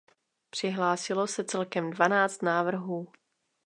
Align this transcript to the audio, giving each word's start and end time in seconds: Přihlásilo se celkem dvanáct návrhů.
Přihlásilo 0.49 1.27
se 1.27 1.43
celkem 1.43 1.91
dvanáct 1.91 2.41
návrhů. 2.43 3.07